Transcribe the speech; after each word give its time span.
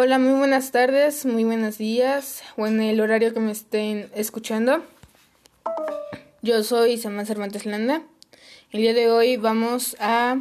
Hola, 0.00 0.20
muy 0.20 0.38
buenas 0.38 0.70
tardes, 0.70 1.26
muy 1.26 1.42
buenos 1.42 1.76
días 1.76 2.44
o 2.56 2.68
en 2.68 2.80
el 2.80 3.00
horario 3.00 3.34
que 3.34 3.40
me 3.40 3.50
estén 3.50 4.08
escuchando. 4.14 4.84
Yo 6.40 6.62
soy 6.62 6.98
Samán 6.98 7.26
Cervantes 7.26 7.66
Landa. 7.66 8.04
El 8.70 8.82
día 8.82 8.94
de 8.94 9.10
hoy 9.10 9.38
vamos 9.38 9.96
a 9.98 10.40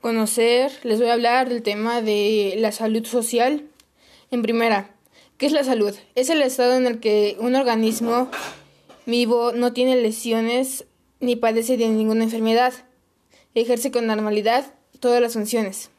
conocer, 0.00 0.72
les 0.84 1.00
voy 1.00 1.10
a 1.10 1.12
hablar 1.12 1.50
del 1.50 1.62
tema 1.62 2.00
de 2.00 2.54
la 2.56 2.72
salud 2.72 3.04
social. 3.04 3.66
En 4.30 4.40
primera, 4.40 4.94
¿qué 5.36 5.44
es 5.44 5.52
la 5.52 5.64
salud? 5.64 5.94
Es 6.14 6.30
el 6.30 6.40
estado 6.40 6.72
en 6.72 6.86
el 6.86 6.98
que 6.98 7.36
un 7.40 7.54
organismo 7.54 8.30
vivo 9.04 9.52
no 9.52 9.74
tiene 9.74 9.96
lesiones 9.96 10.86
ni 11.20 11.36
padece 11.36 11.76
de 11.76 11.88
ninguna 11.88 12.24
enfermedad. 12.24 12.72
Ejerce 13.54 13.90
con 13.90 14.06
normalidad 14.06 14.72
todas 14.98 15.20
las 15.20 15.34
funciones. 15.34 15.90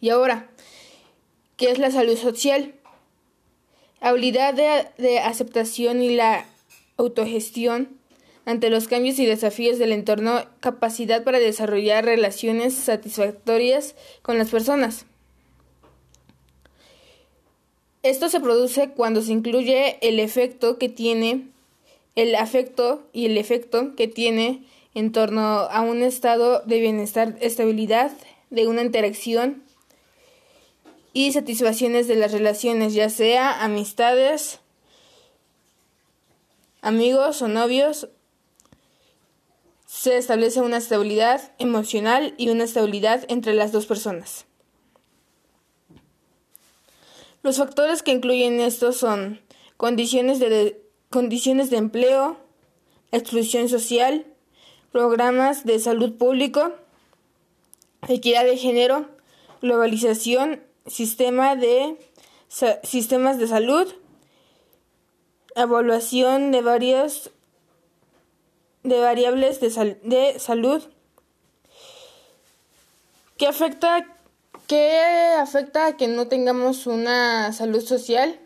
Y 0.00 0.08
ahora, 0.08 0.50
¿Qué 1.58 1.72
es 1.72 1.80
la 1.80 1.90
salud 1.90 2.16
social? 2.16 2.72
Habilidad 4.00 4.54
de, 4.54 5.18
aceptación 5.18 6.00
y 6.00 6.14
la 6.14 6.46
autogestión 6.96 7.98
ante 8.44 8.70
los 8.70 8.86
cambios 8.86 9.18
y 9.18 9.26
desafíos 9.26 9.76
del 9.80 9.90
entorno, 9.90 10.44
capacidad 10.60 11.24
para 11.24 11.40
desarrollar 11.40 12.04
relaciones 12.04 12.74
satisfactorias 12.74 13.96
con 14.22 14.38
las 14.38 14.50
personas. 14.50 15.04
Esto 18.04 18.28
se 18.28 18.38
produce 18.38 18.90
cuando 18.90 19.20
se 19.20 19.32
incluye 19.32 19.98
el 20.00 20.20
efecto 20.20 20.78
que 20.78 20.88
tiene 20.88 21.48
el 22.14 22.36
afecto 22.36 23.02
y 23.12 23.26
el 23.26 23.36
efecto 23.36 23.96
que 23.96 24.06
tiene 24.06 24.64
en 24.94 25.10
torno 25.10 25.42
a 25.42 25.80
un 25.80 26.02
estado 26.02 26.60
de 26.60 26.78
bienestar, 26.78 27.36
estabilidad, 27.40 28.12
de 28.50 28.68
una 28.68 28.82
interacción 28.82 29.64
y 31.18 31.32
satisfacciones 31.32 32.06
de 32.06 32.14
las 32.14 32.30
relaciones, 32.30 32.94
ya 32.94 33.10
sea 33.10 33.64
amistades, 33.64 34.60
amigos 36.80 37.42
o 37.42 37.48
novios, 37.48 38.08
se 39.84 40.16
establece 40.16 40.60
una 40.60 40.76
estabilidad 40.76 41.52
emocional 41.58 42.34
y 42.38 42.50
una 42.50 42.62
estabilidad 42.62 43.24
entre 43.26 43.54
las 43.54 43.72
dos 43.72 43.86
personas. 43.86 44.46
Los 47.42 47.56
factores 47.56 48.04
que 48.04 48.12
incluyen 48.12 48.60
esto 48.60 48.92
son 48.92 49.40
condiciones 49.76 50.38
de, 50.38 50.80
condiciones 51.10 51.68
de 51.68 51.78
empleo, 51.78 52.36
exclusión 53.10 53.68
social, 53.68 54.24
programas 54.92 55.66
de 55.66 55.80
salud 55.80 56.16
público, 56.16 56.74
equidad 58.06 58.44
de 58.44 58.56
género, 58.56 59.08
globalización 59.60 60.62
sistema 60.88 61.56
de 61.56 61.96
sistemas 62.82 63.38
de 63.38 63.46
salud, 63.46 63.86
evaluación 65.54 66.50
de 66.50 66.62
varias 66.62 67.30
de 68.82 69.00
variables 69.00 69.60
de, 69.60 69.98
de 70.02 70.38
salud 70.38 70.82
que 73.36 73.46
afecta 73.46 74.06
que 74.66 75.00
afecta 75.38 75.86
a 75.86 75.96
que 75.96 76.08
no 76.08 76.28
tengamos 76.28 76.86
una 76.86 77.52
salud 77.54 77.80
social, 77.80 78.38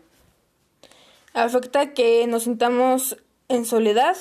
afecta 1.33 1.81
a 1.81 1.93
que 1.93 2.25
nos 2.27 2.43
sintamos 2.43 3.17
en 3.49 3.65
soledad, 3.65 4.15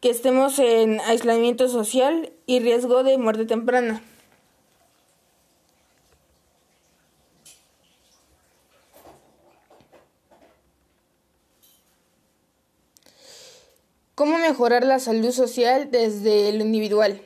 que 0.00 0.10
estemos 0.10 0.60
en 0.60 1.00
aislamiento 1.00 1.68
social 1.68 2.32
y 2.46 2.60
riesgo 2.60 3.02
de 3.02 3.18
muerte 3.18 3.46
temprana. 3.46 4.00
¿Cómo 14.14 14.38
mejorar 14.38 14.84
la 14.84 15.00
salud 15.00 15.32
social 15.32 15.90
desde 15.90 16.52
lo 16.52 16.64
individual? 16.64 17.20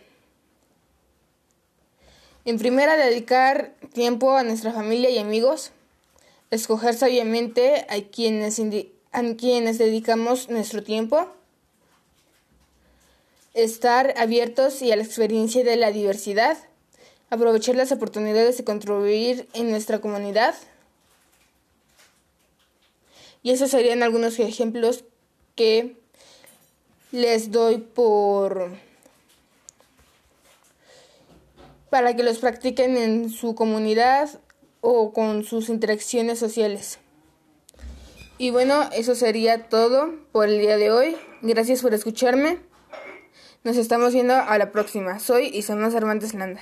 En 2.46 2.58
primera, 2.58 2.96
dedicar 2.96 3.74
tiempo 3.92 4.32
a 4.32 4.42
nuestra 4.42 4.72
familia 4.72 5.10
y 5.10 5.18
amigos, 5.18 5.72
escoger 6.50 6.94
sabiamente 6.94 7.84
a 7.90 8.00
quienes, 8.10 8.58
a 9.12 9.22
quienes 9.34 9.76
dedicamos 9.76 10.48
nuestro 10.48 10.82
tiempo, 10.82 11.28
estar 13.52 14.14
abiertos 14.16 14.80
y 14.80 14.90
a 14.90 14.96
la 14.96 15.02
experiencia 15.02 15.62
de 15.64 15.76
la 15.76 15.92
diversidad, 15.92 16.56
aprovechar 17.28 17.74
las 17.74 17.92
oportunidades 17.92 18.56
de 18.56 18.64
contribuir 18.64 19.46
en 19.52 19.70
nuestra 19.70 20.00
comunidad. 20.00 20.54
Y 23.42 23.50
esos 23.50 23.70
serían 23.70 24.02
algunos 24.02 24.38
ejemplos 24.38 25.04
que 25.54 25.98
les 27.12 27.50
doy 27.50 27.78
por 27.78 28.70
para 31.90 32.14
que 32.14 32.22
los 32.22 32.38
practiquen 32.38 32.96
en 32.96 33.30
su 33.30 33.54
comunidad 33.54 34.28
o 34.80 35.12
con 35.12 35.44
sus 35.44 35.68
interacciones 35.68 36.38
sociales. 36.38 36.98
Y 38.36 38.50
bueno, 38.50 38.88
eso 38.92 39.14
sería 39.14 39.68
todo 39.68 40.14
por 40.32 40.48
el 40.48 40.60
día 40.60 40.76
de 40.76 40.90
hoy. 40.90 41.16
Gracias 41.42 41.82
por 41.82 41.94
escucharme. 41.94 42.58
Nos 43.64 43.76
estamos 43.76 44.12
viendo 44.12 44.34
a 44.34 44.58
la 44.58 44.70
próxima. 44.70 45.18
Soy 45.18 45.46
Isabel 45.46 45.90
Cervantes 45.90 46.34
Landa. 46.34 46.60